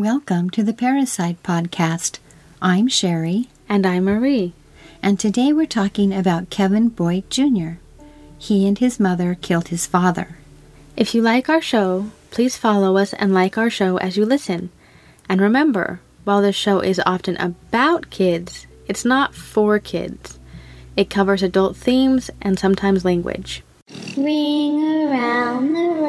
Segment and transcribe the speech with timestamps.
[0.00, 2.20] Welcome to the Parricide Podcast.
[2.62, 3.48] I'm Sherry.
[3.68, 4.52] And I'm Marie.
[5.02, 7.80] And today we're talking about Kevin Boyd Jr.
[8.38, 10.38] He and his mother killed his father.
[10.96, 14.70] If you like our show, please follow us and like our show as you listen.
[15.28, 20.38] And remember, while this show is often about kids, it's not for kids.
[20.96, 23.64] It covers adult themes and sometimes language.
[24.16, 26.00] Ring around the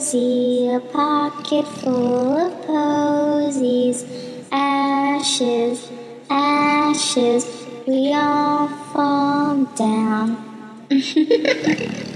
[0.00, 4.04] rosy, a pocket full of posies.
[4.50, 5.90] Ashes,
[6.30, 7.46] ashes,
[7.86, 10.46] we all fall down.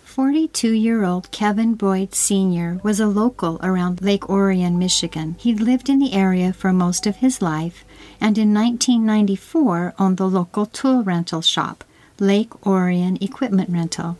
[0.00, 2.80] 42 year old Kevin Boyd Sr.
[2.82, 5.36] was a local around Lake Orion, Michigan.
[5.38, 7.84] He'd lived in the area for most of his life
[8.20, 11.84] and in 1994 owned the local tool rental shop,
[12.18, 14.18] Lake Orion Equipment Rental.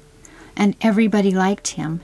[0.56, 2.00] And everybody liked him.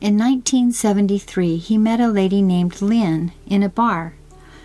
[0.00, 4.14] In 1973, he met a lady named Lynn in a bar.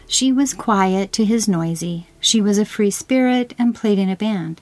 [0.08, 2.08] She was quiet to his noisy.
[2.20, 4.60] She was a free spirit and played in a band.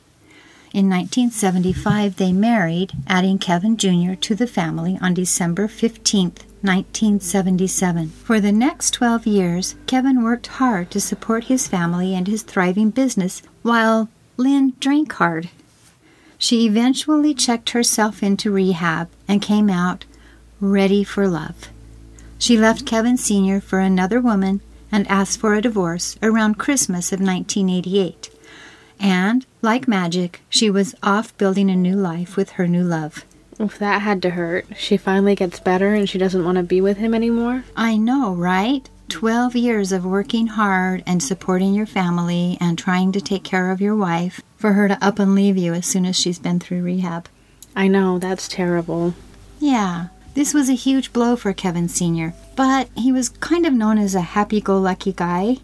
[0.74, 4.14] In 1975, they married, adding Kevin Jr.
[4.16, 8.10] to the family on December 15, 1977.
[8.10, 12.90] For the next 12 years, Kevin worked hard to support his family and his thriving
[12.90, 15.50] business while Lynn drank hard.
[16.38, 20.06] She eventually checked herself into rehab and came out
[20.60, 21.70] ready for love.
[22.40, 23.60] She left Kevin Sr.
[23.60, 28.30] for another woman and asked for a divorce around Christmas of 1988.
[29.00, 33.26] And, like magic, she was off building a new life with her new love.
[33.60, 36.80] If that had to hurt, she finally gets better and she doesn't want to be
[36.80, 37.64] with him anymore.
[37.76, 38.88] I know, right?
[39.10, 43.82] 12 years of working hard and supporting your family and trying to take care of
[43.82, 46.84] your wife for her to up and leave you as soon as she's been through
[46.84, 47.28] rehab.
[47.76, 49.14] I know, that's terrible.
[49.60, 53.98] Yeah, this was a huge blow for Kevin Sr., but he was kind of known
[53.98, 55.58] as a happy go lucky guy,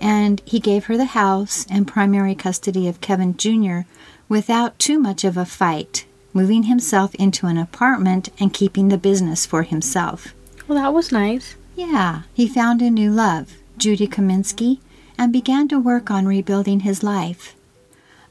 [0.00, 3.80] and he gave her the house and primary custody of Kevin Jr.
[4.26, 9.44] without too much of a fight, moving himself into an apartment and keeping the business
[9.44, 10.32] for himself.
[10.66, 11.56] Well, that was nice.
[11.76, 14.78] Yeah, he found a new love, Judy Kaminsky,
[15.18, 17.54] and began to work on rebuilding his life.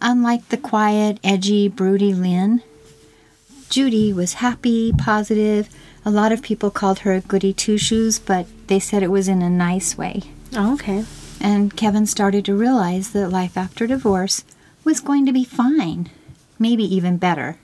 [0.01, 2.63] Unlike the quiet, edgy, broody Lynn,
[3.73, 5.67] Judy was happy, positive.
[6.05, 9.27] A lot of people called her a goody two shoes, but they said it was
[9.27, 10.21] in a nice way.
[10.55, 11.05] Oh, okay.
[11.41, 14.43] And Kevin started to realize that life after divorce
[14.83, 16.11] was going to be fine,
[16.59, 17.57] maybe even better.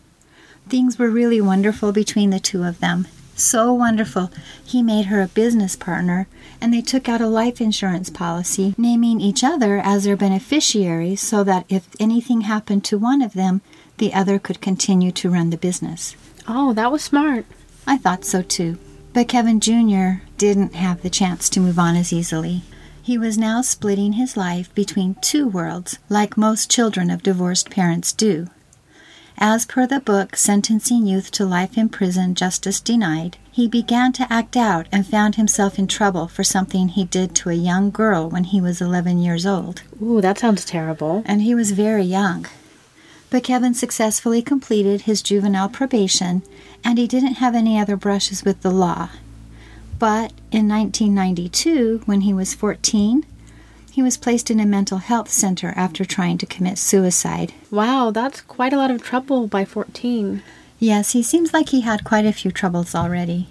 [0.68, 3.08] Things were really wonderful between the two of them.
[3.36, 4.31] So wonderful.
[4.66, 6.28] He made her a business partner,
[6.59, 11.44] and they took out a life insurance policy, naming each other as their beneficiaries so
[11.44, 13.62] that if anything happened to one of them,
[13.99, 16.15] the other could continue to run the business.
[16.47, 17.45] Oh, that was smart.
[17.85, 18.77] I thought so too.
[19.13, 20.23] But Kevin Jr.
[20.37, 22.63] didn't have the chance to move on as easily.
[23.01, 28.13] He was now splitting his life between two worlds, like most children of divorced parents
[28.13, 28.47] do.
[29.41, 34.31] As per the book Sentencing Youth to Life in Prison, Justice Denied, he began to
[34.31, 38.29] act out and found himself in trouble for something he did to a young girl
[38.29, 39.81] when he was 11 years old.
[40.03, 41.23] Ooh, that sounds terrible.
[41.25, 42.45] And he was very young.
[43.29, 46.41] But Kevin successfully completed his juvenile probation,
[46.84, 49.09] and he didn't have any other brushes with the law.
[50.00, 53.25] But in 1992, when he was 14,
[53.91, 57.53] he was placed in a mental health center after trying to commit suicide.
[57.69, 60.41] Wow, that's quite a lot of trouble by 14.
[60.79, 63.50] Yes, he seems like he had quite a few troubles already.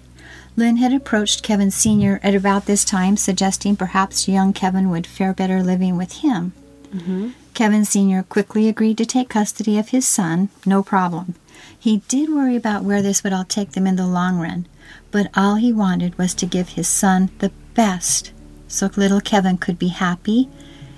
[0.57, 2.19] Lynn had approached Kevin Sr.
[2.23, 6.53] at about this time, suggesting perhaps young Kevin would fare better living with him.
[6.91, 7.29] Mm-hmm.
[7.59, 8.23] Kevin Sr.
[8.23, 11.35] quickly agreed to take custody of his son, no problem.
[11.77, 14.65] He did worry about where this would all take them in the long run,
[15.11, 18.31] but all he wanted was to give his son the best
[18.69, 20.47] so little Kevin could be happy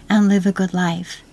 [0.07, 1.23] and live a good life.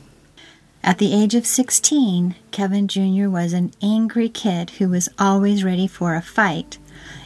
[0.83, 3.29] At the age of 16, Kevin Jr.
[3.29, 6.79] was an angry kid who was always ready for a fight.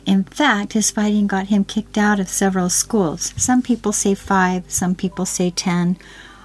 [0.04, 3.32] In fact, his fighting got him kicked out of several schools.
[3.36, 5.96] Some people say five, some people say ten.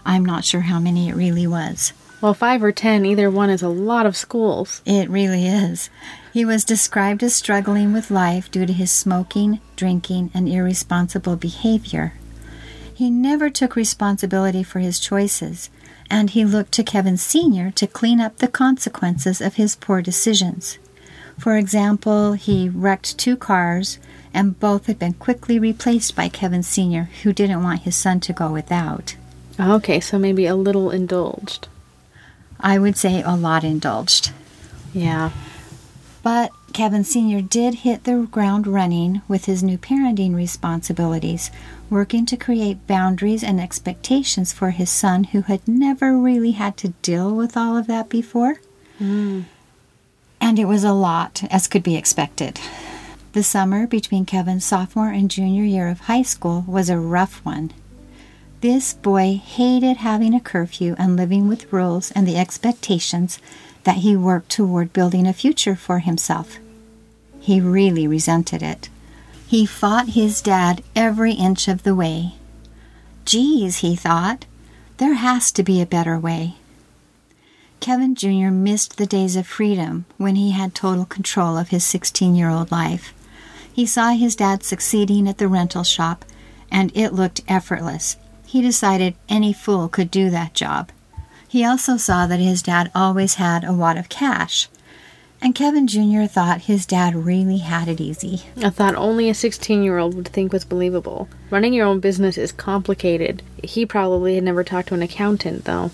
[0.08, 1.92] I'm not sure how many it really was.
[2.22, 4.82] Well, five or ten, either one is a lot of schools.
[4.86, 5.90] It really is.
[6.32, 12.14] He was described as struggling with life due to his smoking, drinking, and irresponsible behavior.
[12.92, 15.70] He never took responsibility for his choices,
[16.10, 17.70] and he looked to Kevin Sr.
[17.72, 20.80] to clean up the consequences of his poor decisions.
[21.38, 24.00] For example, he wrecked two cars,
[24.34, 28.34] and both had been quickly replaced by Kevin Sr., who didn't want his son to
[28.34, 29.18] go without.
[29.60, 31.68] Okay, so maybe a little indulged.
[32.60, 34.32] I would say a lot indulged.
[34.94, 35.32] Yeah.
[36.24, 37.42] But Kevin Sr.
[37.42, 41.50] did hit the ground running with his new parenting responsibilities,
[41.90, 46.90] working to create boundaries and expectations for his son who had never really had to
[47.02, 48.60] deal with all of that before.
[49.00, 49.46] Mm.
[50.40, 52.60] And it was a lot, as could be expected.
[53.34, 57.72] The summer between Kevin's sophomore and junior year of high school was a rough one.
[58.62, 63.38] This boy hated having a curfew and living with rules and the expectations
[63.84, 66.58] that he worked toward building a future for himself.
[67.40, 68.90] He really resented it.
[69.46, 72.34] He fought his dad every inch of the way.
[73.26, 74.46] Geez, he thought,
[74.98, 76.56] there has to be a better way.
[77.80, 78.50] Kevin Jr.
[78.50, 82.72] missed the days of freedom when he had total control of his 16 year old
[82.72, 83.14] life.
[83.72, 86.26] He saw his dad succeeding at the rental shop,
[86.72, 88.18] and it looked effortless.
[88.48, 90.90] He decided any fool could do that job.
[91.50, 94.70] He also saw that his dad always had a wad of cash.
[95.42, 96.24] And Kevin Jr.
[96.24, 98.44] thought his dad really had it easy.
[98.64, 101.28] A thought only a 16 year old would think was believable.
[101.50, 103.44] Running your own business is complicated.
[103.62, 105.92] He probably had never talked to an accountant, though.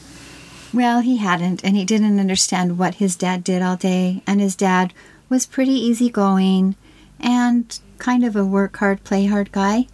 [0.72, 4.56] Well, he hadn't, and he didn't understand what his dad did all day, and his
[4.56, 4.94] dad
[5.28, 6.76] was pretty easygoing
[7.20, 9.88] and kind of a work hard, play hard guy.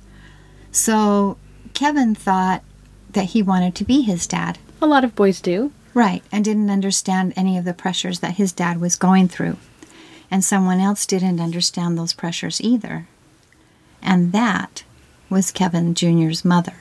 [0.73, 1.38] So
[1.79, 2.61] Kevin thought
[3.11, 4.57] that he wanted to be his dad.
[4.81, 5.71] A lot of boys do.
[5.93, 9.55] Right, and didn't understand any of the pressures that his dad was going through.
[10.29, 13.07] And someone else didn't understand those pressures either.
[14.01, 14.83] And that
[15.29, 16.73] was Kevin Jr.'s mother.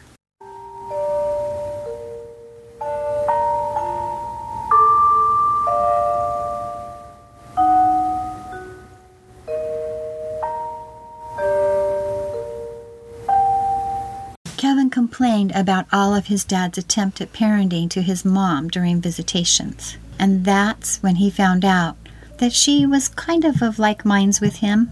[15.39, 19.97] Complained about all of his dad's attempt at parenting to his mom during visitations.
[20.19, 21.97] And that's when he found out
[22.39, 24.91] that she was kind of of like minds with him,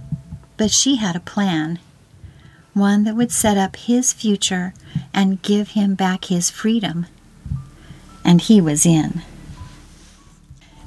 [0.56, 1.81] but she had a plan.
[2.75, 4.72] One that would set up his future
[5.12, 7.06] and give him back his freedom.
[8.25, 9.22] And he was in.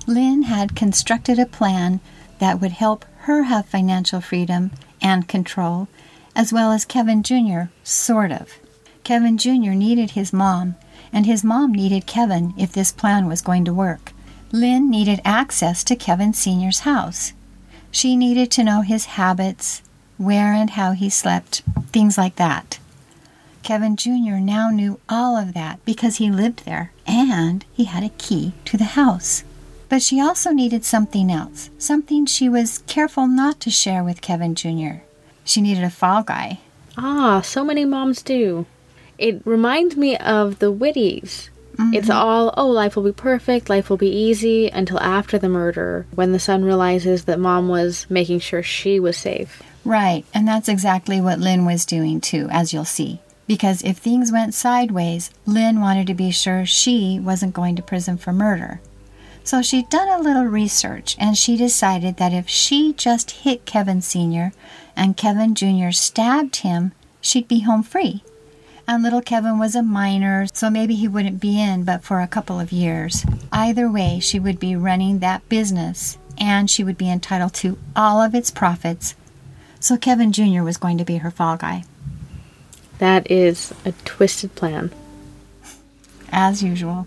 [0.07, 1.99] Lynn had constructed a plan
[2.39, 4.71] that would help her have financial freedom
[5.01, 5.89] and control,
[6.33, 8.53] as well as Kevin Jr., sort of.
[9.09, 9.71] Kevin Jr.
[9.71, 10.75] needed his mom,
[11.11, 14.11] and his mom needed Kevin if this plan was going to work.
[14.51, 17.33] Lynn needed access to Kevin Sr.'s house.
[17.89, 19.81] She needed to know his habits,
[20.17, 22.77] where and how he slept, things like that.
[23.63, 24.37] Kevin Jr.
[24.37, 28.77] now knew all of that because he lived there and he had a key to
[28.77, 29.43] the house.
[29.89, 34.53] But she also needed something else, something she was careful not to share with Kevin
[34.53, 35.01] Jr.
[35.43, 36.59] She needed a fall guy.
[36.95, 38.67] Ah, so many moms do.
[39.19, 41.49] It reminds me of the Witties.
[41.75, 41.93] Mm-hmm.
[41.93, 46.05] It's all, oh, life will be perfect, life will be easy until after the murder,
[46.15, 49.61] when the son realizes that mom was making sure she was safe.
[49.85, 53.21] Right, and that's exactly what Lynn was doing too, as you'll see.
[53.47, 58.17] Because if things went sideways, Lynn wanted to be sure she wasn't going to prison
[58.17, 58.79] for murder.
[59.43, 64.01] So she'd done a little research and she decided that if she just hit Kevin
[64.01, 64.51] Sr.
[64.95, 65.91] and Kevin Jr.
[65.91, 68.23] stabbed him, she'd be home free.
[68.89, 72.27] And little Kevin was a minor, so maybe he wouldn't be in but for a
[72.27, 73.23] couple of years.
[73.51, 78.19] Either way, she would be running that business and she would be entitled to all
[78.19, 79.13] of its profits.
[79.79, 80.63] So Kevin Jr.
[80.63, 81.83] was going to be her fall guy.
[82.97, 84.91] That is a twisted plan.
[86.31, 87.05] As usual.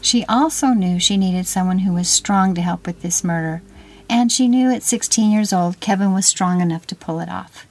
[0.00, 3.60] She also knew she needed someone who was strong to help with this murder,
[4.08, 7.66] and she knew at 16 years old Kevin was strong enough to pull it off.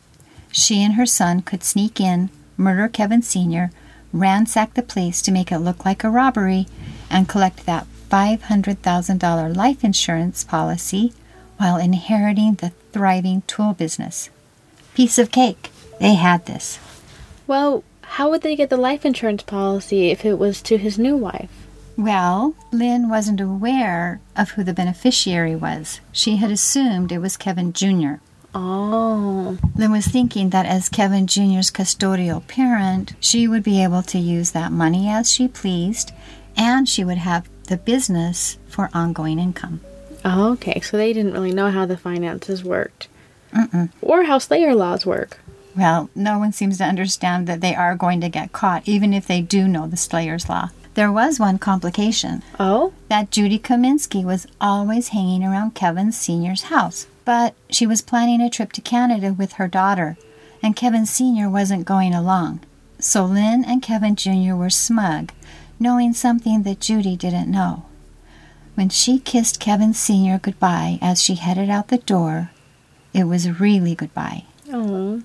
[0.51, 2.29] She and her son could sneak in,
[2.61, 3.71] murder Kevin Sr.,
[4.13, 6.67] ransack the place to make it look like a robbery,
[7.09, 11.13] and collect that $500,000 life insurance policy
[11.57, 14.29] while inheriting the thriving tool business.
[14.93, 15.69] Piece of cake.
[15.99, 16.79] They had this.
[17.47, 21.15] Well, how would they get the life insurance policy if it was to his new
[21.15, 21.49] wife?
[21.97, 26.01] Well, Lynn wasn't aware of who the beneficiary was.
[26.11, 28.15] She had assumed it was Kevin Jr.
[28.53, 29.57] Oh.
[29.75, 34.51] Lynn was thinking that as Kevin Jr.'s custodial parent, she would be able to use
[34.51, 36.11] that money as she pleased,
[36.57, 39.79] and she would have the business for ongoing income.
[40.25, 40.79] Oh, okay.
[40.81, 43.07] So they didn't really know how the finances worked.
[43.53, 43.89] Mm-mm.
[44.01, 45.39] Or how Slayer laws work.
[45.75, 49.25] Well, no one seems to understand that they are going to get caught, even if
[49.25, 50.69] they do know the Slayer's Law.
[50.93, 52.43] There was one complication.
[52.59, 52.93] Oh?
[53.07, 58.49] That Judy Kaminsky was always hanging around Kevin Sr.'s house, but she was planning a
[58.49, 60.17] trip to Canada with her daughter,
[60.61, 61.49] and Kevin Sr.
[61.49, 62.59] wasn't going along.
[62.99, 64.53] So Lynn and Kevin Jr.
[64.53, 65.31] were smug,
[65.79, 67.85] knowing something that Judy didn't know.
[68.75, 70.39] When she kissed Kevin Sr.
[70.39, 72.51] goodbye as she headed out the door,
[73.13, 74.43] it was really goodbye.
[74.69, 75.21] Oh.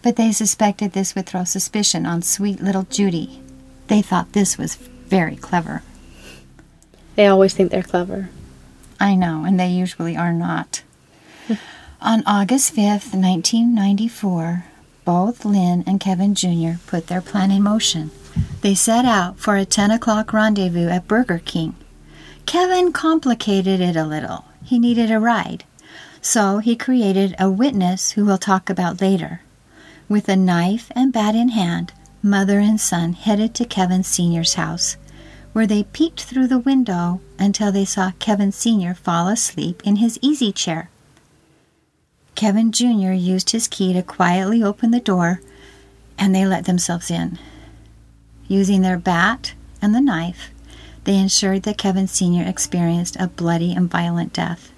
[0.00, 3.42] But they suspected this would throw suspicion on sweet little Judy.
[3.88, 5.82] They thought this was very clever.
[7.14, 8.30] They always think they're clever.
[8.98, 10.82] I know, and they usually are not.
[12.00, 14.64] On August 5th, 1994,
[15.04, 16.78] both Lynn and Kevin Jr.
[16.86, 18.10] put their plan in motion.
[18.60, 21.74] They set out for a 10 o'clock rendezvous at Burger King.
[22.46, 24.44] Kevin complicated it a little.
[24.64, 25.64] He needed a ride.
[26.20, 29.40] So he created a witness who we'll talk about later.
[30.08, 34.96] With a knife and bat in hand, mother and son headed to Kevin Sr.'s house,
[35.52, 38.94] where they peeked through the window until they saw Kevin Sr.
[38.94, 40.88] fall asleep in his easy chair.
[42.34, 43.12] Kevin Jr.
[43.12, 45.40] used his key to quietly open the door,
[46.18, 47.38] and they let themselves in.
[48.48, 50.50] Using their bat and the knife,
[51.04, 52.46] they ensured that Kevin Sr.
[52.46, 54.72] experienced a bloody and violent death.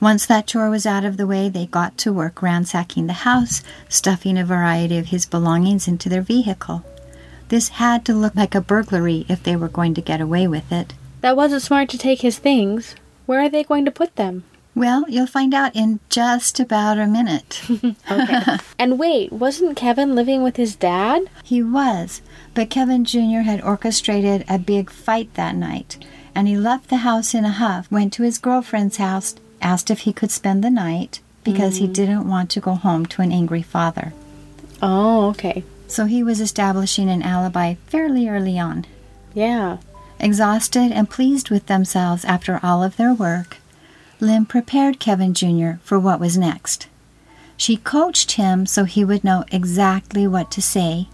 [0.00, 3.62] Once that chore was out of the way, they got to work ransacking the house,
[3.88, 6.84] stuffing a variety of his belongings into their vehicle.
[7.48, 10.70] This had to look like a burglary if they were going to get away with
[10.70, 10.94] it.
[11.20, 12.94] That wasn't smart to take his things.
[13.26, 14.44] Where are they going to put them?
[14.78, 17.62] Well, you'll find out in just about a minute.
[18.10, 18.56] Okay.
[18.78, 21.28] and wait, wasn't Kevin living with his dad?
[21.42, 22.22] He was,
[22.54, 23.42] but Kevin Jr.
[23.44, 25.98] had orchestrated a big fight that night,
[26.34, 30.00] and he left the house in a huff, went to his girlfriend's house, asked if
[30.00, 31.92] he could spend the night because he mm.
[31.92, 34.12] didn't want to go home to an angry father.
[34.82, 35.64] Oh, okay.
[35.86, 38.86] So he was establishing an alibi fairly early on.
[39.34, 39.78] Yeah.
[40.20, 43.58] Exhausted and pleased with themselves after all of their work,
[44.20, 45.72] Lynn prepared Kevin Jr.
[45.82, 46.88] for what was next.
[47.56, 51.08] She coached him so he would know exactly what to say,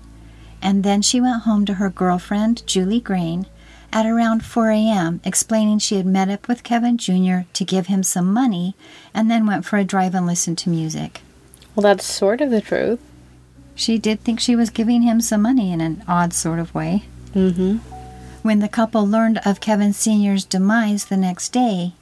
[0.62, 3.46] and then she went home to her girlfriend, Julie Grain,
[3.92, 7.40] at around 4 a.m., explaining she had met up with Kevin Jr.
[7.52, 8.74] to give him some money
[9.12, 11.20] and then went for a drive and listened to music.
[11.74, 13.00] Well, that's sort of the truth.
[13.74, 17.04] She did think she was giving him some money in an odd sort of way.
[17.34, 17.76] Mm-hmm.
[18.42, 21.92] When the couple learned of Kevin Sr.'s demise the next day,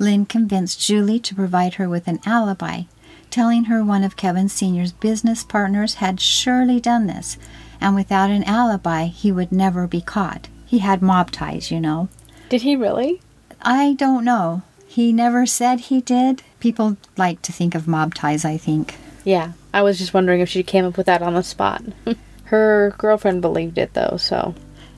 [0.00, 2.84] Lynn convinced Julie to provide her with an alibi,
[3.30, 7.36] telling her one of Kevin Sr.'s business partners had surely done this,
[7.82, 10.48] and without an alibi, he would never be caught.
[10.64, 12.08] He had mob ties, you know.
[12.48, 13.20] Did he really?
[13.60, 14.62] I don't know.
[14.88, 16.42] He never said he did.
[16.60, 18.96] People like to think of mob ties, I think.
[19.22, 19.52] Yeah.
[19.74, 21.82] I was just wondering if she came up with that on the spot.
[22.44, 24.54] Her girlfriend believed it, though, so.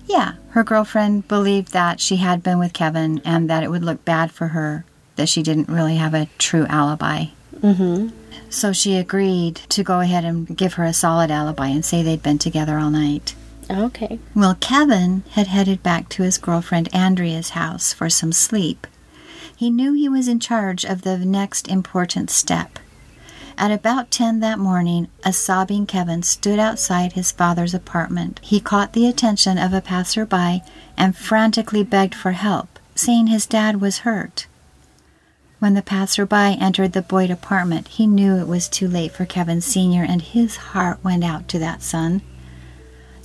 [0.06, 4.04] Yeah, her girlfriend believed that she had been with Kevin and that it would look
[4.04, 4.84] bad for her
[5.16, 7.26] that she didn't really have a true alibi.
[7.60, 8.08] Mm-hmm.
[8.50, 12.22] So she agreed to go ahead and give her a solid alibi and say they'd
[12.22, 13.34] been together all night.
[13.70, 14.18] Okay.
[14.34, 18.86] Well, Kevin had headed back to his girlfriend Andrea's house for some sleep.
[19.56, 22.78] He knew he was in charge of the next important step.
[23.56, 28.40] At about 10 that morning, a sobbing Kevin stood outside his father's apartment.
[28.42, 30.62] He caught the attention of a passerby
[30.96, 34.46] and frantically begged for help, saying his dad was hurt.
[35.62, 39.60] When the passerby entered the Boyd apartment, he knew it was too late for Kevin
[39.60, 42.20] Sr., and his heart went out to that son.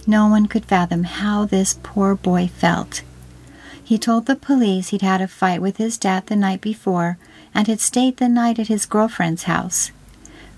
[0.05, 3.01] No one could fathom how this poor boy felt.
[3.83, 7.17] He told the police he'd had a fight with his dad the night before
[7.55, 9.89] and had stayed the night at his girlfriend's house.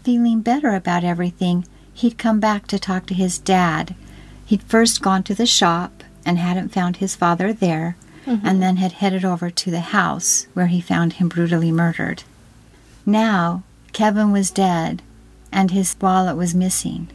[0.04, 3.96] Feeling better about everything, he'd come back to talk to his dad.
[4.46, 7.96] He'd first gone to the shop and hadn't found his father there,
[8.30, 8.46] Mm-hmm.
[8.46, 12.22] and then had headed over to the house where he found him brutally murdered.
[13.04, 15.02] Now, Kevin was dead,
[15.52, 17.10] and his wallet was missing,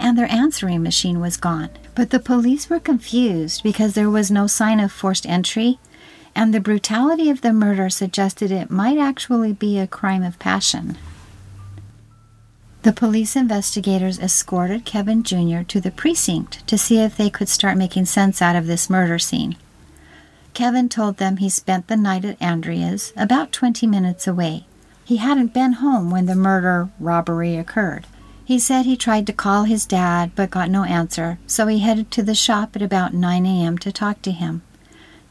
[0.00, 1.70] and their answering machine was gone.
[1.94, 5.78] But the police were confused because there was no sign of forced entry,
[6.34, 10.98] and the brutality of the murder suggested it might actually be a crime of passion.
[12.82, 15.62] The police investigators escorted Kevin Jr.
[15.68, 19.20] to the precinct to see if they could start making sense out of this murder
[19.20, 19.56] scene.
[20.54, 24.66] Kevin told them he spent the night at Andrea's, about 20 minutes away.
[25.04, 28.06] He hadn't been home when the murder robbery occurred.
[28.44, 32.10] He said he tried to call his dad but got no answer, so he headed
[32.10, 33.78] to the shop at about 9 a.m.
[33.78, 34.62] to talk to him.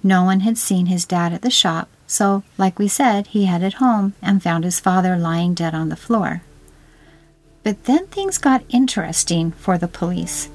[0.04, 3.76] No one had seen his dad at the shop, so, like we said, he headed
[3.76, 6.42] home and found his father lying dead on the floor.
[7.64, 10.50] But then things got interesting for the police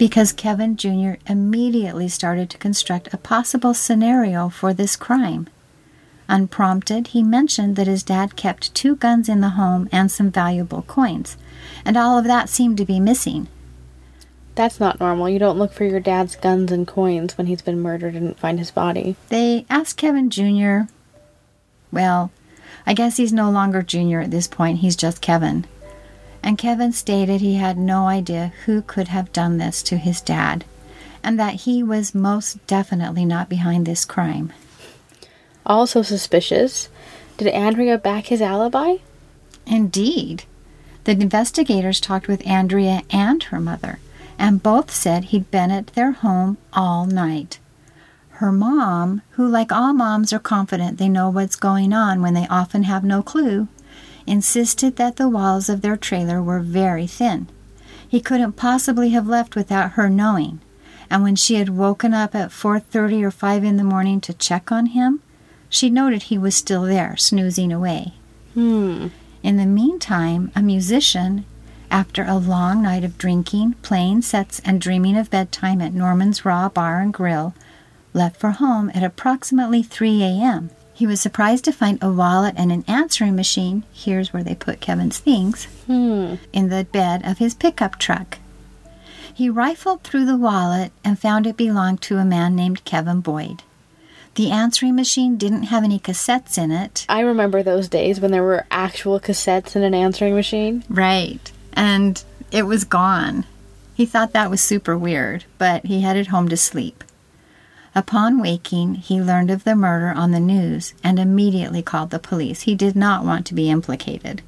[0.00, 1.16] because Kevin Jr.
[1.26, 5.46] immediately started to construct a possible scenario for this crime.
[6.26, 10.80] Unprompted, he mentioned that his dad kept two guns in the home and some valuable
[10.80, 11.36] coins,
[11.84, 13.46] and all of that seemed to be missing.
[14.54, 15.28] That's not normal.
[15.28, 18.58] You don't look for your dad's guns and coins when he's been murdered and find
[18.58, 19.16] his body.
[19.28, 20.90] They asked Kevin Jr.
[21.92, 22.32] Well,
[22.86, 24.20] I guess he's no longer Jr.
[24.20, 25.66] at this point, he's just Kevin.
[26.42, 30.64] And Kevin stated he had no idea who could have done this to his dad,
[31.22, 34.52] and that he was most definitely not behind this crime.
[35.66, 36.88] Also suspicious.
[37.36, 38.96] Did Andrea back his alibi?
[39.66, 40.44] Indeed.
[41.04, 43.98] The investigators talked with Andrea and her mother,
[44.38, 47.58] and both said he'd been at their home all night.
[48.40, 52.46] Her mom, who, like all moms, are confident they know what's going on when they
[52.48, 53.68] often have no clue,
[54.30, 57.48] insisted that the walls of their trailer were very thin.
[58.08, 60.60] He couldn't possibly have left without her knowing,
[61.10, 64.70] and when she had woken up at 4:30 or 5 in the morning to check
[64.70, 65.20] on him,
[65.68, 68.14] she noted he was still there, snoozing away.
[68.54, 69.08] Hmm.
[69.42, 71.44] In the meantime, a musician,
[71.90, 76.68] after a long night of drinking, playing sets, and dreaming of bedtime at Norman's Raw
[76.68, 77.54] Bar and Grill,
[78.12, 80.70] left for home at approximately 3 a.m.
[81.00, 84.82] He was surprised to find a wallet and an answering machine, here's where they put
[84.82, 86.34] Kevin's things, Hmm.
[86.52, 88.36] in the bed of his pickup truck.
[89.32, 93.62] He rifled through the wallet and found it belonged to a man named Kevin Boyd.
[94.34, 97.06] The answering machine didn't have any cassettes in it.
[97.08, 100.84] I remember those days when there were actual cassettes in an answering machine.
[100.90, 101.50] Right.
[101.72, 103.46] And it was gone.
[103.94, 107.04] He thought that was super weird, but he headed home to sleep.
[107.94, 112.62] Upon waking, he learned of the murder on the news and immediately called the police.
[112.62, 114.42] He did not want to be implicated.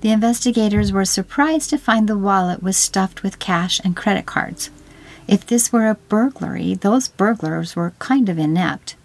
[0.00, 4.70] The investigators were surprised to find the wallet was stuffed with cash and credit cards.
[5.26, 8.96] If this were a burglary, those burglars were kind of inept.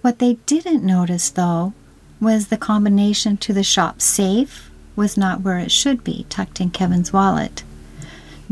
[0.00, 1.74] What they didn't notice, though,
[2.20, 6.70] was the combination to the shop safe was not where it should be, tucked in
[6.70, 7.62] Kevin's wallet.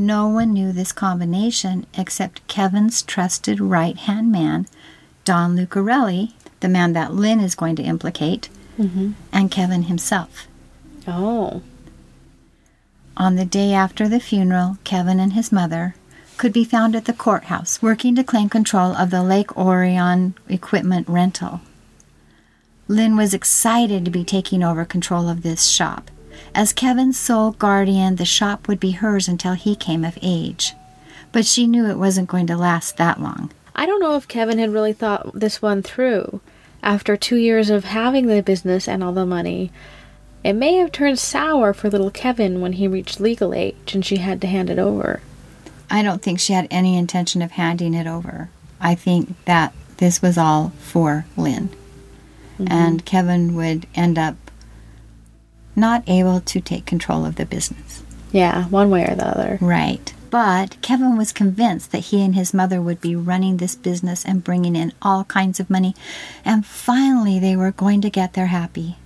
[0.01, 4.67] No one knew this combination except Kevin's trusted right hand man,
[5.25, 9.11] Don Lucarelli, the man that Lynn is going to implicate, Mm-hmm.
[9.33, 10.47] and Kevin himself.
[11.09, 11.63] Oh.
[13.17, 15.97] On the day after the funeral, Kevin and his mother
[16.37, 21.09] could be found at the courthouse working to claim control of the Lake Orion equipment
[21.09, 21.61] rental.
[22.87, 26.09] Lynn was excited to be taking over control of this shop.
[26.55, 30.75] As Kevin's sole guardian, the shop would be hers until he came of age.
[31.33, 33.51] But she knew it wasn't going to last that long.
[33.75, 36.41] I don't know if Kevin had really thought this one through.
[36.83, 39.71] After two years of having the business and all the money,
[40.45, 44.17] it may have turned sour for little Kevin when he reached legal age and she
[44.17, 45.21] had to hand it over.
[45.91, 48.51] I don't think she had any intention of handing it over.
[48.81, 51.69] I think that this was all for Lynn.
[52.59, 52.67] Mm-hmm.
[52.71, 54.37] And Kevin would end up
[55.79, 58.03] not able to take control of the business.
[58.33, 59.59] Yeah, one way or the other.
[59.61, 60.13] Right.
[60.31, 64.45] But Kevin was convinced that he and his mother would be running this business and
[64.45, 65.95] bringing in all kinds of money,
[66.45, 68.97] and finally they were going to get their happy.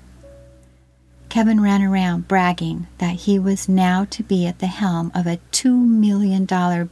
[1.29, 5.39] Kevin ran around bragging that he was now to be at the helm of a
[5.53, 6.45] $2 million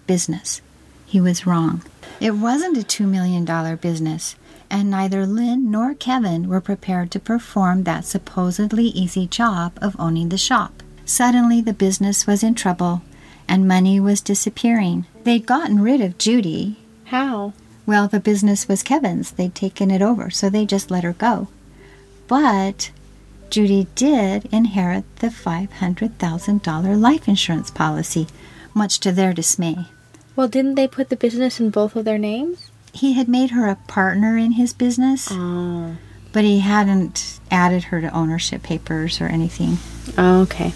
[0.06, 0.62] business.
[1.04, 1.82] He was wrong.
[2.20, 3.44] It wasn't a $2 million
[3.76, 4.36] business,
[4.70, 10.28] and neither Lynn nor Kevin were prepared to perform that supposedly easy job of owning
[10.28, 10.82] the shop.
[11.04, 13.02] Suddenly, the business was in trouble,
[13.48, 15.06] and money was disappearing.
[15.24, 16.76] They'd gotten rid of Judy.
[17.06, 17.52] How?
[17.84, 19.32] Well, the business was Kevin's.
[19.32, 21.48] They'd taken it over, so they just let her go.
[22.28, 22.92] But
[23.50, 28.28] Judy did inherit the $500,000 life insurance policy,
[28.72, 29.86] much to their dismay.
[30.36, 32.69] Well, didn't they put the business in both of their names?
[32.92, 35.96] He had made her a partner in his business, Oh.
[36.32, 39.78] but he hadn't added her to ownership papers or anything.
[40.18, 40.72] Oh, okay.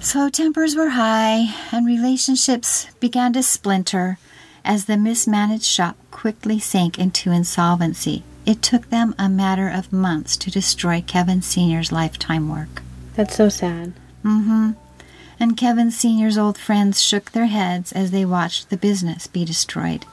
[0.00, 4.18] So tempers were high, and relationships began to splinter
[4.64, 8.22] as the mismanaged shop quickly sank into insolvency.
[8.46, 12.82] It took them a matter of months to destroy Kevin Sr.'s lifetime work.
[13.14, 13.92] That's so sad.
[14.24, 14.70] Mm-hmm.
[15.38, 20.06] And Kevin Sr.'s old friends shook their heads as they watched the business be destroyed.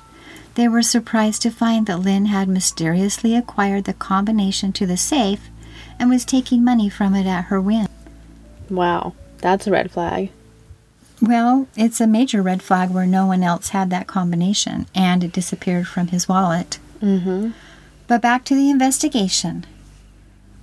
[0.57, 5.51] They were surprised to find that Lynn had mysteriously acquired the combination to the safe
[5.99, 7.85] and was taking money from it at her whim.
[8.67, 9.13] Wow.
[9.37, 10.31] That's a red flag.
[11.21, 15.31] Well, it's a major red flag where no one else had that combination and it
[15.31, 16.79] disappeared from his wallet.
[17.03, 17.51] Mm-hmm.
[18.07, 19.63] But back to the investigation.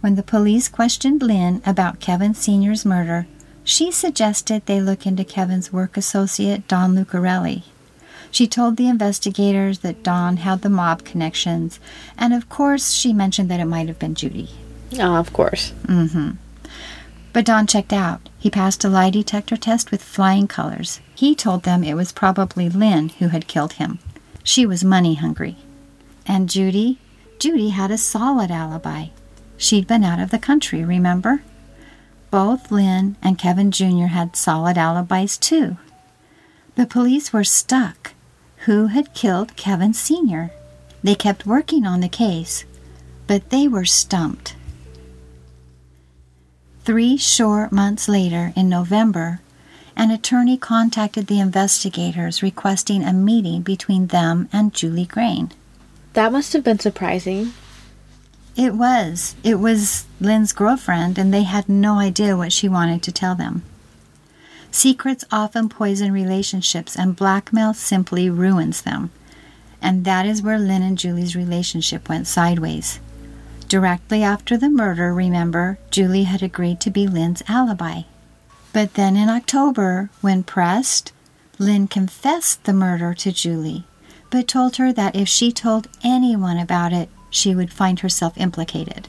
[0.01, 3.29] When the police questioned Lynn about Kevin Sr.'s murder,
[3.63, 7.63] she suggested they look into Kevin's work associate, Don Lucarelli.
[8.35, 11.79] She told the investigators that Don had the mob connections,
[12.19, 14.51] and of course, she mentioned that it might have been Judy.
[14.99, 15.73] Oh, of course.
[15.85, 16.33] Mm-hmm.
[17.33, 18.29] But Don checked out.
[18.37, 21.01] He passed a lie detector test with flying colors.
[21.15, 24.01] He told them it was probably Lynn who had killed him.
[24.43, 25.57] She was money hungry.
[26.27, 26.99] And Judy?
[27.39, 29.11] Judy had a solid alibi.
[29.57, 31.45] She'd been out of the country, remember?
[32.33, 34.07] Both Lynn and Kevin Jr.
[34.07, 35.77] had solid alibis, too.
[36.75, 38.14] The police were stuck.
[38.65, 40.51] Who had killed Kevin Sr.?
[41.03, 42.65] They kept working on the case,
[43.27, 44.57] but they were stumped.
[46.83, 49.41] Three short months later, in November,
[49.97, 55.53] an attorney contacted the investigators requesting a meeting between them and Julie Grain.
[56.15, 57.53] That must have been surprising.
[58.57, 59.35] It was.
[59.43, 63.63] It was Lynn's girlfriend, and they had no idea what she wanted to tell them.
[64.75, 69.13] Secrets often poison relationships, and blackmail simply ruins them.
[69.81, 72.99] And that is where Lynn and Julie's relationship went sideways.
[73.69, 78.03] Directly after the murder, remember, Julie had agreed to be Lynn's alibi.
[78.73, 81.13] But then in October, when pressed,
[81.61, 83.85] Lynn confessed the murder to Julie,
[84.29, 89.07] but told her that if she told anyone about it, she would find herself implicated.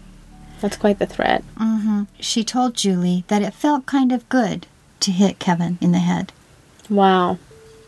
[0.61, 1.43] That's quite the threat.
[1.57, 4.67] hmm She told Julie that it felt kind of good
[5.01, 6.31] to hit Kevin in the head.
[6.89, 7.37] Wow.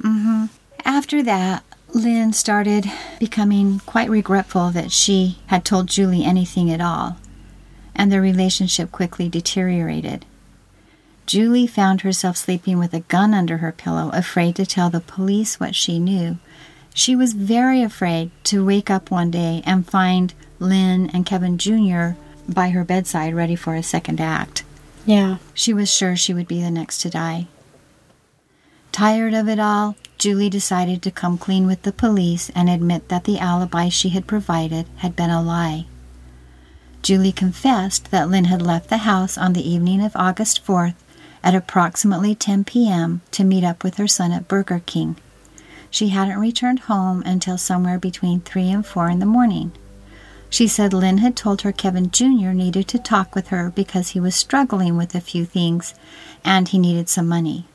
[0.01, 0.45] hmm
[0.85, 2.85] After that, Lynn started
[3.19, 7.17] becoming quite regretful that she had told Julie anything at all,
[7.95, 10.25] and their relationship quickly deteriorated.
[11.25, 15.59] Julie found herself sleeping with a gun under her pillow, afraid to tell the police
[15.59, 16.37] what she knew.
[16.93, 22.11] She was very afraid to wake up one day and find Lynn and Kevin Jr.
[22.47, 24.63] by her bedside ready for a second act.
[25.07, 25.37] Yeah.
[25.53, 27.47] She was sure she would be the next to die.
[28.91, 33.23] Tired of it all, Julie decided to come clean with the police and admit that
[33.23, 35.85] the alibi she had provided had been a lie.
[37.01, 40.95] Julie confessed that Lynn had left the house on the evening of August 4th
[41.41, 43.21] at approximately 10 p.m.
[43.31, 45.15] to meet up with her son at Burger King.
[45.89, 49.71] She hadn't returned home until somewhere between 3 and 4 in the morning.
[50.49, 52.51] She said Lynn had told her Kevin Jr.
[52.51, 55.93] needed to talk with her because he was struggling with a few things
[56.43, 57.65] and he needed some money.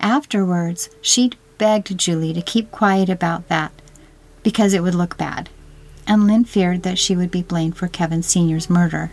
[0.00, 3.72] Afterwards, she'd begged Julie to keep quiet about that
[4.42, 5.48] because it would look bad,
[6.06, 9.12] and Lynn feared that she would be blamed for Kevin Sr.'s murder.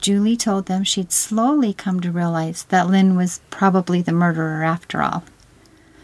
[0.00, 5.02] Julie told them she'd slowly come to realize that Lynn was probably the murderer after
[5.02, 5.24] all.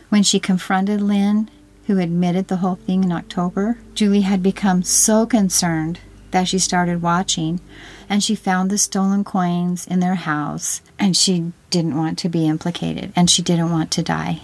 [0.09, 1.51] When she confronted Lynn,
[1.91, 5.99] who admitted the whole thing in October, Julie had become so concerned
[6.31, 7.61] that she started watching
[8.09, 12.47] and she found the stolen coins in their house and she didn't want to be
[12.47, 14.39] implicated and she didn't want to die.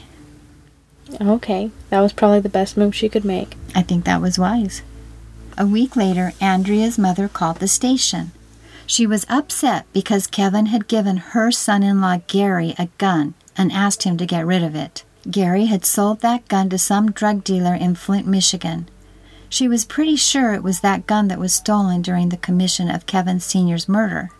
[1.20, 1.70] Okay.
[1.90, 3.54] That was probably the best move she could make.
[3.76, 4.82] I think that was wise.
[5.56, 8.32] A week later, Andrea's mother called the station.
[8.88, 13.70] She was upset because Kevin had given her son in law Gary a gun and
[13.70, 15.04] asked him to get rid of it.
[15.30, 18.88] Gary had sold that gun to some drug dealer in Flint, Michigan.
[19.48, 23.06] She was pretty sure it was that gun that was stolen during the commission of
[23.06, 24.30] Kevin Sr.'s murder.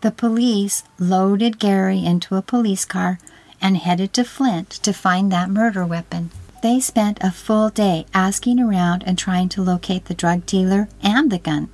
[0.00, 3.18] The police loaded Gary into a police car
[3.60, 6.30] and headed to Flint to find that murder weapon.
[6.62, 11.30] They spent a full day asking around and trying to locate the drug dealer and
[11.30, 11.68] the gun.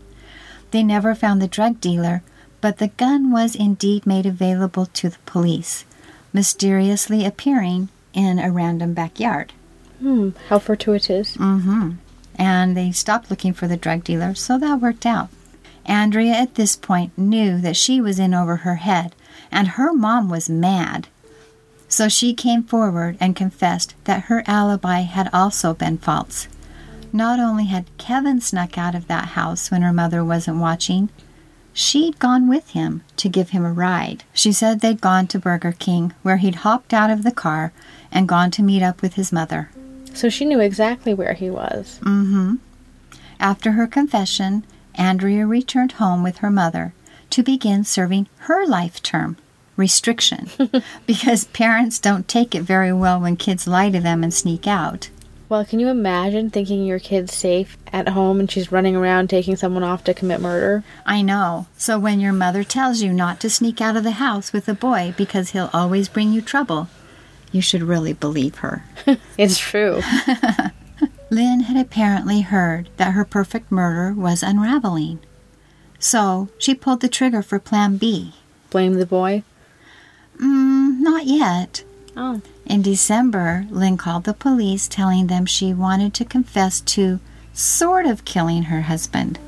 [0.71, 2.23] They never found the drug dealer,
[2.61, 5.85] but the gun was indeed made available to the police,
[6.33, 7.89] mysteriously appearing
[8.19, 9.53] in a random backyard.
[10.01, 10.31] Hmm.
[10.49, 11.37] How fortuitous.
[11.37, 11.93] Mm-hmm.
[12.35, 15.29] And they stopped looking for the drug dealer, so that worked out.
[15.87, 19.15] Andrea at this point knew that she was in over her head,
[19.53, 21.07] and her mom was mad.
[21.89, 26.49] So she came forward and confessed that her alibi had also been false.
[27.13, 31.09] Not only had Kevin snuck out of that house when her mother wasn't watching,
[31.79, 34.25] she'd gone with him to give him a ride.
[34.33, 37.73] She said they'd gone to Burger King, where he'd hopped out of the car
[38.11, 39.71] and gone to meet up with his mother.
[40.13, 42.01] So she knew exactly where he was.
[42.03, 42.57] Mm-hmm.
[43.39, 44.65] After her confession,
[44.97, 46.95] Andrea returned home with her mother
[47.31, 49.37] to begin serving her life term
[49.77, 50.51] restriction
[51.07, 55.11] because parents don't take it very well when kids lie to them and sneak out.
[55.49, 59.57] Well, can you imagine thinking your kid's safe at home and she's running around taking
[59.57, 60.85] someone off to commit murder?
[61.07, 61.67] I know.
[61.79, 64.75] So when your mother tells you not to sneak out of the house with a
[64.75, 66.89] boy because he'll always bring you trouble,
[67.51, 68.85] you should really believe her.
[69.39, 70.03] It's true.
[71.31, 75.19] Lynn had apparently heard that her perfect murder was unraveling.
[75.99, 78.35] So she pulled the trigger for Plan B.
[78.71, 79.45] Blame the boy?
[80.37, 81.85] Mm, not yet.
[82.17, 82.43] Oh.
[82.69, 87.19] In December, Lynn called the police telling them she wanted to confess to
[87.55, 89.39] sort of killing her husband.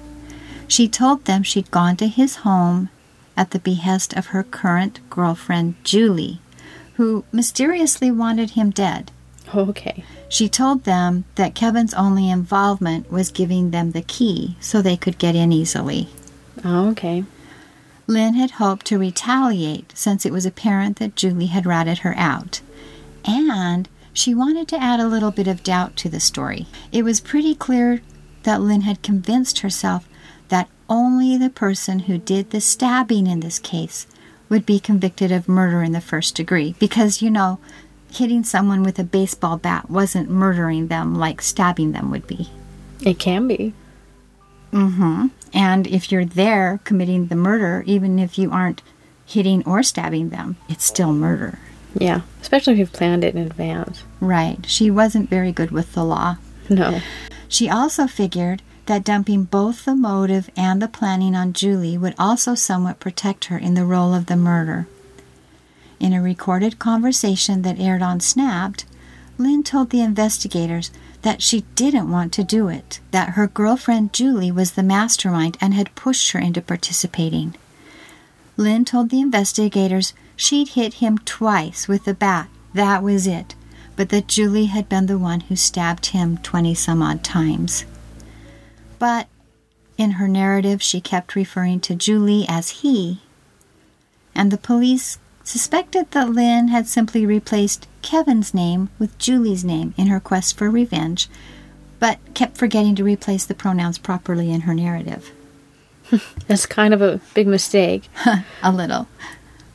[0.67, 2.89] She told them she'd gone to his home
[3.37, 6.41] at the behest of her current girlfriend, Julie,
[6.95, 9.11] who mysteriously wanted him dead.
[9.55, 10.03] Okay.
[10.29, 15.19] She told them that Kevin's only involvement was giving them the key so they could
[15.19, 16.09] get in easily.
[16.65, 17.25] Oh, okay.
[18.07, 22.61] Lynn had hoped to retaliate since it was apparent that Julie had ratted her out.
[23.25, 26.67] And she wanted to add a little bit of doubt to the story.
[26.93, 28.03] It was pretty clear
[28.43, 30.09] that Lynn had convinced herself
[30.49, 34.07] that only the person who did the stabbing in this case
[34.49, 36.75] would be convicted of murder in the first degree.
[36.79, 37.61] Because, you know,
[38.11, 42.51] hitting someone with a baseball bat wasn't murdering them like stabbing them would be.
[43.03, 43.73] It can be.
[44.73, 45.29] Mm-hmm.
[45.53, 48.83] And if you're there committing the murder, even if you aren't
[49.25, 51.59] hitting or stabbing them, it's still murder.
[51.95, 52.23] Yeah.
[52.41, 54.05] Especially if you've planned it in advance.
[54.21, 54.59] Right.
[54.67, 56.37] She wasn't very good with the law.
[56.69, 57.01] No.
[57.49, 62.55] She also figured that dumping both the motive and the planning on Julie would also
[62.55, 64.87] somewhat protect her in the role of the murder.
[65.99, 68.87] In a recorded conversation that aired on Snapped,
[69.37, 70.91] Lynn told the investigators
[71.23, 75.75] that she didn't want to do it, that her girlfriend Julie was the mastermind and
[75.75, 77.55] had pushed her into participating.
[78.57, 83.55] Lynn told the investigators she'd hit him twice with the bat, that was it,
[83.95, 87.85] but that Julie had been the one who stabbed him twenty some odd times.
[88.99, 89.29] But
[89.99, 93.21] in her narrative, she kept referring to Julie as he,
[94.35, 100.07] and the police suspected that Lynn had simply replaced Kevin's name with Julie's name in
[100.07, 101.29] her quest for revenge,
[101.99, 105.33] but kept forgetting to replace the pronouns properly in her narrative.
[106.47, 108.09] That's kind of a big mistake.
[108.63, 109.07] a little.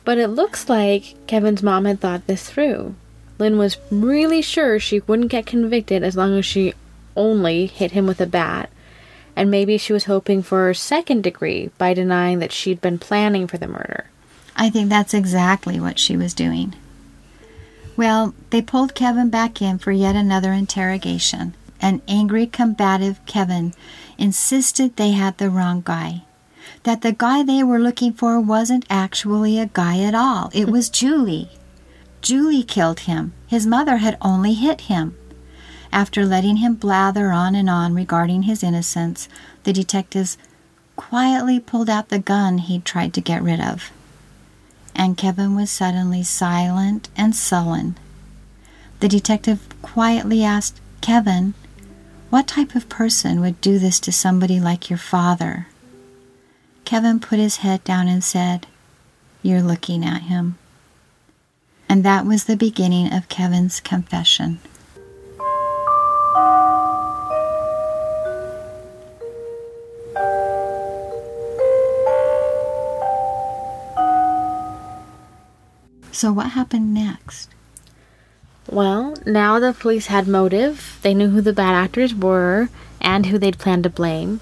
[0.06, 2.94] But it looks like Kevin's mom had thought this through.
[3.40, 6.74] Lynn was really sure she wouldn't get convicted as long as she
[7.16, 8.70] only hit him with a bat.
[9.34, 13.48] And maybe she was hoping for a second degree by denying that she'd been planning
[13.48, 14.08] for the murder.
[14.54, 16.74] I think that's exactly what she was doing.
[17.96, 21.54] Well, they pulled Kevin back in for yet another interrogation.
[21.80, 23.74] An angry, combative Kevin
[24.18, 26.22] insisted they had the wrong guy.
[26.82, 30.50] That the guy they were looking for wasn't actually a guy at all.
[30.54, 31.50] It was Julie.
[32.22, 33.32] Julie killed him.
[33.46, 35.16] His mother had only hit him.
[35.92, 39.28] After letting him blather on and on regarding his innocence,
[39.64, 40.36] the detectives
[40.96, 43.92] quietly pulled out the gun he'd tried to get rid of.
[44.94, 47.96] And Kevin was suddenly silent and sullen.
[49.00, 51.54] The detective quietly asked Kevin,
[52.30, 55.68] What type of person would do this to somebody like your father?
[56.86, 58.68] Kevin put his head down and said,
[59.42, 60.56] You're looking at him.
[61.88, 64.60] And that was the beginning of Kevin's confession.
[76.12, 77.50] So, what happened next?
[78.70, 81.00] Well, now the police had motive.
[81.02, 82.68] They knew who the bad actors were
[83.00, 84.40] and who they'd planned to blame.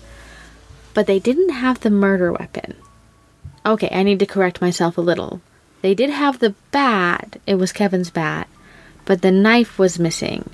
[0.95, 2.77] But they didn't have the murder weapon.
[3.67, 5.41] Okay, I need to correct myself a little.
[5.83, 8.49] They did have the bat, it was Kevin's bat,
[9.05, 10.49] but the knife was missing.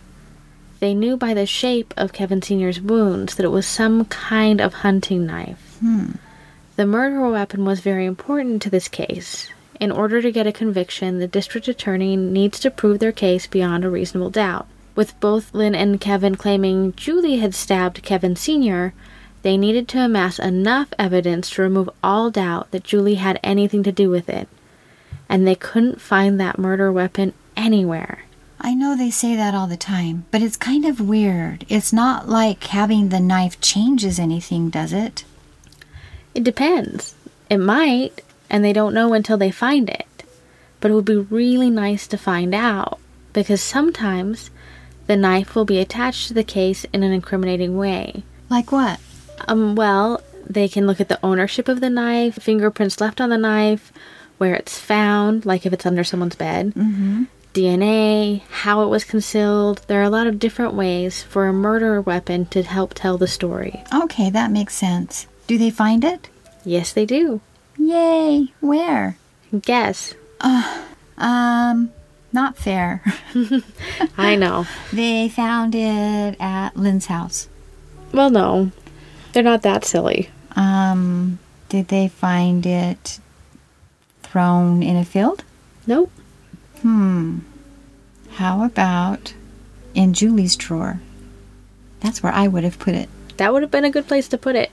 [0.81, 4.74] They knew by the shape of Kevin Sr.'s wounds that it was some kind of
[4.74, 5.76] hunting knife.
[5.81, 6.12] Hmm.
[6.76, 9.50] The murder weapon was very important to this case.
[9.79, 13.85] In order to get a conviction, the district attorney needs to prove their case beyond
[13.85, 14.66] a reasonable doubt.
[14.94, 18.94] With both Lynn and Kevin claiming Julie had stabbed Kevin Sr.,
[19.42, 23.92] they needed to amass enough evidence to remove all doubt that Julie had anything to
[23.92, 24.48] do with it.
[25.29, 28.24] And they couldn't find that murder weapon anywhere.
[28.61, 31.64] I know they say that all the time, but it's kind of weird.
[31.68, 35.24] It's not like having the knife changes anything, does it?
[36.35, 37.14] It depends.
[37.48, 40.07] It might, and they don't know until they find it.
[40.81, 42.98] But it would be really nice to find out,
[43.33, 44.50] because sometimes
[45.07, 48.24] the knife will be attached to the case in an incriminating way.
[48.50, 49.00] Like what?
[49.48, 53.38] Um, well, they can look at the ownership of the knife, fingerprints left on the
[53.38, 53.92] knife,
[54.38, 57.24] where it's found, like if it's under someone's bed, Mm-hmm.
[57.53, 59.83] DNA, how it was concealed.
[59.88, 63.26] There are a lot of different ways for a murder weapon to help tell the
[63.26, 63.83] story.
[63.92, 65.26] Okay, that makes sense.
[65.48, 66.29] Do they find it?
[66.64, 67.40] Yes, they do.
[67.76, 68.53] Yay!
[68.61, 69.16] Where?
[69.62, 70.14] Guess.
[71.18, 71.90] Um,
[72.33, 73.03] not fair.
[74.16, 74.66] I know.
[74.92, 77.48] they found it at Lynn's house.
[78.12, 78.70] Well, no.
[79.33, 80.31] They're not that silly.
[80.57, 81.38] Um,
[81.69, 83.21] did they find it
[84.23, 85.45] thrown in a field?
[85.87, 86.11] Nope.
[86.83, 87.38] Hmm.
[88.33, 89.35] How about
[89.95, 91.01] in Julie's drawer?
[92.01, 93.09] That's where I would have put it.
[93.37, 94.71] That would have been a good place to put it.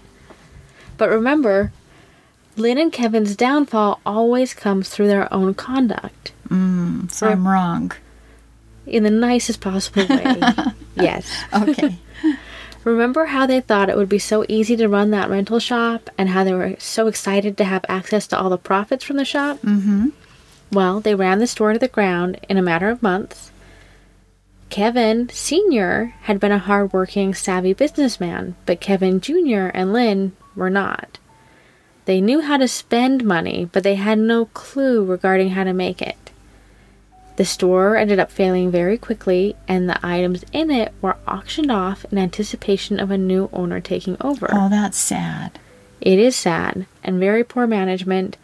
[0.98, 1.72] But remember,
[2.56, 6.32] Lynn and Kevin's downfall always comes through their own conduct.
[6.50, 7.92] Mm, so I'm wrong.
[8.86, 10.42] In the nicest possible way.
[10.96, 11.30] yes.
[11.54, 11.98] Okay.
[12.88, 16.30] Remember how they thought it would be so easy to run that rental shop and
[16.30, 19.58] how they were so excited to have access to all the profits from the shop?
[19.58, 20.08] mm-hmm.
[20.72, 23.52] Well, they ran the store to the ground in a matter of months.
[24.70, 26.14] Kevin Sr.
[26.22, 29.68] had been a hardworking, savvy businessman, but Kevin Jr.
[29.74, 31.20] and Lynn were not.
[32.06, 36.02] They knew how to spend money, but they had no clue regarding how to make
[36.02, 36.27] it.
[37.38, 42.04] The store ended up failing very quickly, and the items in it were auctioned off
[42.12, 44.50] in anticipation of a new owner taking over.
[44.52, 45.60] Oh, that's sad.
[46.02, 48.38] It is sad and very poor management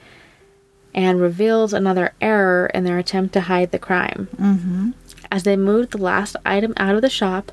[0.94, 4.28] and reveals another error in their attempt to hide the crime.
[4.40, 4.92] Mm-hmm.
[5.32, 7.52] As they moved the last item out of the shop,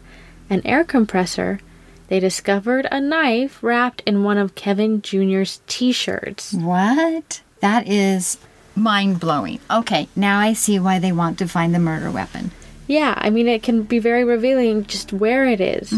[0.51, 1.61] an air compressor,
[2.09, 6.53] they discovered a knife wrapped in one of Kevin Jr.'s t shirts.
[6.53, 7.41] What?
[7.61, 8.37] That is
[8.75, 9.61] mind blowing.
[9.71, 12.51] Okay, now I see why they want to find the murder weapon.
[12.87, 15.93] Yeah, I mean, it can be very revealing just where it is.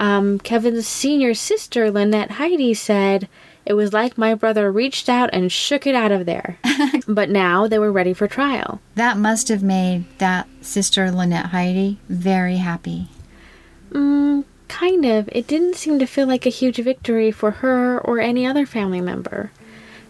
[0.00, 3.28] Um, Kevin's senior sister, Lynette Heidi, said,
[3.66, 6.58] It was like my brother reached out and shook it out of there.
[7.06, 8.80] but now they were ready for trial.
[8.94, 13.08] That must have made that sister Lynette Heidi very happy.
[13.92, 15.28] Mm, kind of.
[15.30, 19.00] It didn't seem to feel like a huge victory for her or any other family
[19.00, 19.52] member.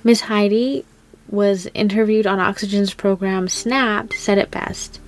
[0.04, 0.84] Miss Heidi
[1.30, 5.00] was interviewed on Oxygen's program Snapped said it best.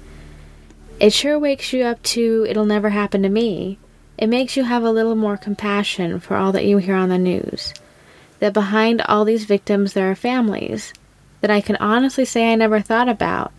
[1.01, 3.79] It sure wakes you up to it'll never happen to me.
[4.17, 7.19] It makes you have a little more compassion for all that you hear on the
[7.19, 7.75] news.
[8.39, 10.93] That behind all these victims there are families
[11.41, 13.53] that I can honestly say I never thought about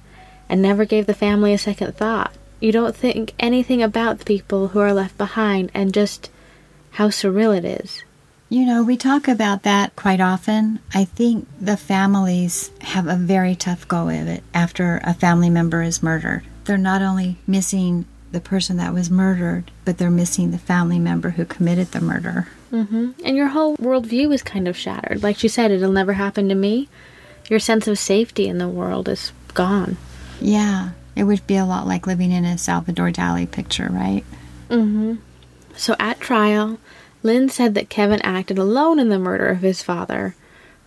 [0.48, 2.34] and never gave the family a second thought.
[2.60, 6.30] You don't think anything about the people who are left behind and just
[6.92, 8.04] how surreal it is.
[8.54, 10.78] You know, we talk about that quite often.
[10.94, 15.82] I think the families have a very tough go of it after a family member
[15.82, 16.44] is murdered.
[16.66, 21.32] They're not only missing the person that was murdered, but they're missing the family member
[21.32, 22.48] who committed the murder.
[22.72, 23.14] Mm-hmm.
[23.26, 25.24] And your whole worldview is kind of shattered.
[25.24, 26.90] Like she said, it'll never happen to me.
[27.50, 29.98] Your sense of safety in the world is gone.
[30.40, 34.24] Yeah, it would be a lot like living in a Salvador Dali picture, right?
[34.70, 35.16] Mm-hmm.
[35.76, 36.78] So at trial,
[37.24, 40.36] Lynn said that Kevin acted alone in the murder of his father.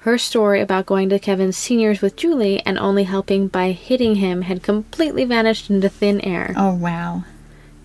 [0.01, 4.42] Her story about going to Kevin's seniors with Julie and only helping by hitting him
[4.42, 6.55] had completely vanished into thin air.
[6.57, 7.25] Oh, wow.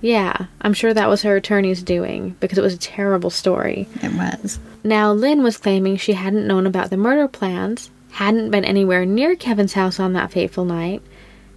[0.02, 3.88] Yeah, I'm sure that was her attorney's doing because it was a terrible story.
[4.04, 4.60] It was.
[4.84, 9.36] Now, Lynn was claiming she hadn't known about the murder plans, hadn't been anywhere near
[9.36, 11.02] Kevin's house on that fateful night.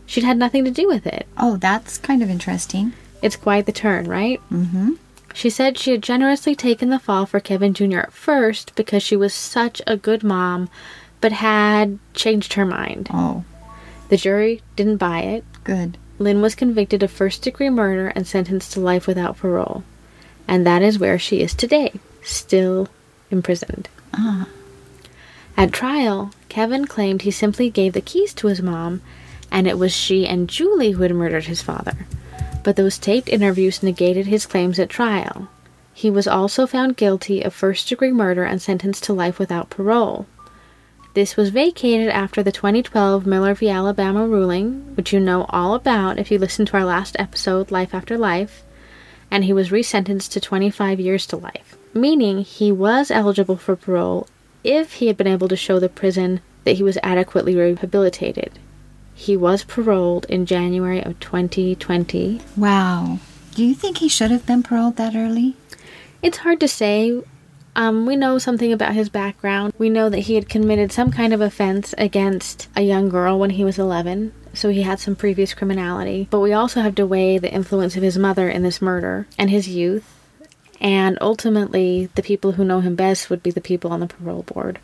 [0.06, 1.26] She'd had nothing to do with it.
[1.38, 2.92] Oh, that's kind of interesting.
[3.22, 4.40] It's quite the turn, right?
[4.52, 4.92] Mm-hmm.
[5.34, 7.98] She said she had generously taken the fall for Kevin Jr.
[7.98, 10.70] at first because she was such a good mom,
[11.20, 13.08] but had changed her mind.
[13.12, 13.44] Oh,
[14.08, 15.44] The jury didn't buy it.
[15.64, 15.98] good.
[16.20, 19.82] Lynn was convicted of first degree murder and sentenced to life without parole.
[20.46, 21.92] And that is where she is today,
[22.22, 22.88] still
[23.30, 23.88] imprisoned.
[24.12, 24.46] Ah,
[25.56, 29.02] At trial, Kevin claimed he simply gave the keys to his mom,
[29.50, 32.06] and it was she and Julie who had murdered his father.
[32.64, 35.48] But those taped interviews negated his claims at trial.
[35.92, 40.26] He was also found guilty of first degree murder and sentenced to life without parole.
[41.14, 43.68] This was vacated after the 2012 Miller v.
[43.68, 47.94] Alabama ruling, which you know all about if you listened to our last episode, Life
[47.94, 48.64] After Life,
[49.30, 54.26] and he was resentenced to 25 years to life, meaning he was eligible for parole
[54.64, 58.58] if he had been able to show the prison that he was adequately rehabilitated.
[59.14, 62.40] He was paroled in January of 2020.
[62.56, 63.18] wow.
[63.54, 65.54] Do you think he should have been paroled that early?
[66.22, 67.22] It's hard to say.
[67.76, 69.74] Um, we know something about his background.
[69.78, 73.50] We know that he had committed some kind of offense against a young girl when
[73.50, 76.26] he was 11, so he had some previous criminality.
[76.30, 79.50] But we also have to weigh the influence of his mother in this murder and
[79.50, 80.12] his youth.
[80.80, 84.42] And ultimately, the people who know him best would be the people on the parole
[84.42, 84.78] board.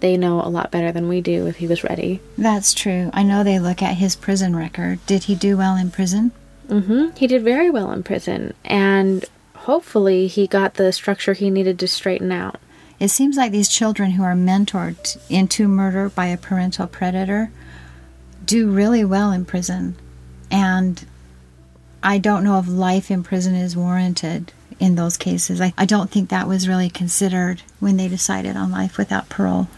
[0.00, 2.20] They know a lot better than we do if he was ready.
[2.36, 3.10] That's true.
[3.12, 5.04] I know they look at his prison record.
[5.06, 6.32] Did he do well in prison?
[6.68, 7.16] Mm-hmm.
[7.16, 9.24] He did very well in prison, and
[9.56, 12.60] hopefully, he got the structure he needed to straighten out.
[13.00, 17.50] It seems like these children who are mentored into murder by a parental predator
[18.44, 19.96] do really well in prison.
[20.50, 21.04] And
[22.02, 25.60] I don't know if life in prison is warranted in those cases.
[25.60, 29.68] I, I don't think that was really considered when they decided on life without parole.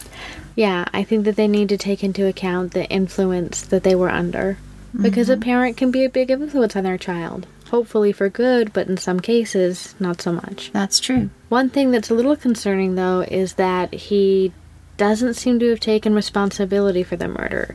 [0.61, 4.11] Yeah, I think that they need to take into account the influence that they were
[4.11, 4.59] under.
[4.95, 7.47] Because a parent can be a big influence on their child.
[7.71, 10.71] Hopefully for good, but in some cases, not so much.
[10.75, 11.31] That's true.
[11.49, 14.53] One thing that's a little concerning, though, is that he
[14.99, 17.75] doesn't seem to have taken responsibility for the murder.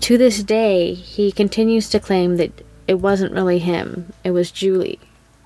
[0.00, 4.98] To this day, he continues to claim that it wasn't really him, it was Julie.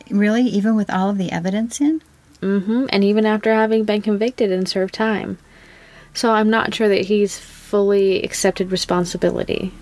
[0.09, 0.45] Really?
[0.45, 2.01] Even with all of the evidence in?
[2.41, 5.37] hmm And even after having been convicted and served time.
[6.15, 9.73] So I'm not sure that he's fully accepted responsibility.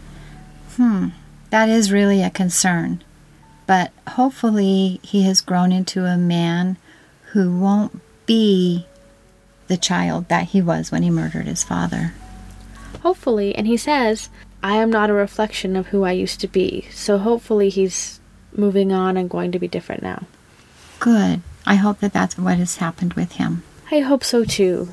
[0.77, 1.09] Hmm.
[1.51, 3.05] That is really a concern.
[3.67, 6.79] But hopefully he has grown into a man
[7.33, 8.87] who won't be
[9.69, 12.15] the child that he was when he murdered his father.
[13.03, 14.29] Hopefully, and he says,
[14.63, 16.87] I am not a reflection of who I used to be.
[16.93, 18.21] So hopefully he's
[18.55, 20.25] moving on and going to be different now.
[20.99, 21.43] Good.
[21.67, 23.63] I hope that that's what has happened with him.
[23.91, 24.89] I hope so too.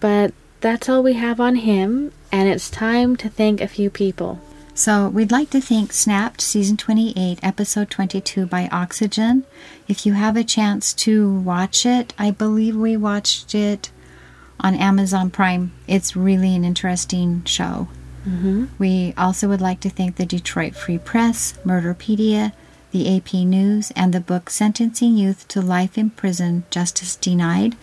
[0.00, 4.40] But that's all we have on him, and it's time to thank a few people.
[4.74, 9.44] So, we'd like to thank Snapped Season 28, Episode 22 by Oxygen.
[9.86, 13.90] If you have a chance to watch it, I believe we watched it
[14.60, 15.72] on Amazon Prime.
[15.86, 17.88] It's really an interesting show.
[18.26, 18.66] Mm-hmm.
[18.78, 22.52] We also would like to thank the Detroit Free Press, Murderpedia,
[22.92, 27.76] the AP News, and the book Sentencing Youth to Life in Prison Justice Denied.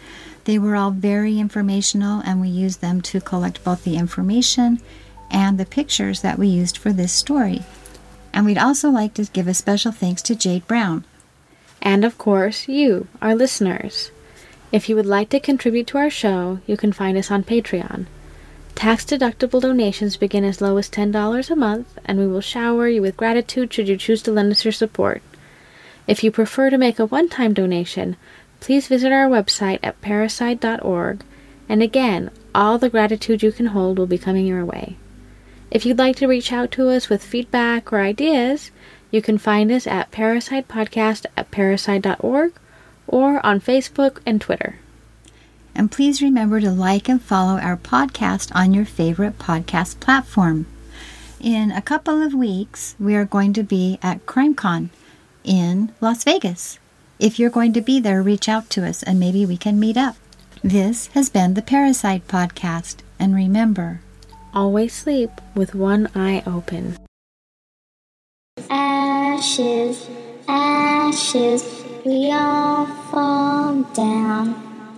[0.46, 4.82] They were all very informational, and we used them to collect both the information
[5.30, 7.64] and the pictures that we used for this story.
[8.34, 11.04] And we'd also like to give a special thanks to Jade Brown.
[11.82, 14.12] And of course, you, our listeners.
[14.72, 18.06] If you would like to contribute to our show, you can find us on Patreon.
[18.76, 23.02] Tax deductible donations begin as low as $10 a month, and we will shower you
[23.02, 25.22] with gratitude should you choose to lend us your support.
[26.08, 28.16] If you prefer to make a one time donation,
[28.60, 31.24] please visit our website at parricide.org,
[31.68, 34.96] and again, all the gratitude you can hold will be coming your way.
[35.72, 38.72] If you'd like to reach out to us with feedback or ideas,
[39.12, 42.54] you can find us at parricidepodcast at parricide.org
[43.08, 44.78] or on Facebook and Twitter.
[45.76, 50.66] And please remember to like and follow our podcast on your favorite podcast platform.
[51.40, 54.90] In a couple of weeks, we are going to be at CrimeCon
[55.44, 56.80] in Las Vegas.
[57.20, 59.98] If you're going to be there, reach out to us and maybe we can meet
[59.98, 60.16] up.
[60.64, 64.02] This has been the Parricide Podcast, and remember,
[64.54, 66.98] Always sleep with one eye open.
[68.70, 70.08] Ashes,
[70.48, 71.64] ashes,
[72.06, 74.56] we all fall down.